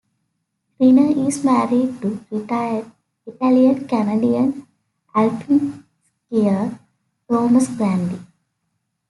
Renner 0.79 1.27
is 1.27 1.43
married 1.45 2.01
to 2.01 2.25
retired 2.31 2.91
Italian-Canadian 3.27 4.65
alpine 5.13 5.83
skier 6.31 6.79
Thomas 7.29 7.67
Grandi. 7.75 8.19